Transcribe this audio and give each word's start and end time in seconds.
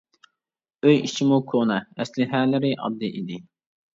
ئۆي 0.87 0.95
ئىچىمۇ 1.07 1.37
كونا، 1.51 1.77
ئەسلىھەلىرى 2.05 2.71
ئاددىي 2.87 3.13
ئىدى. 3.21 3.37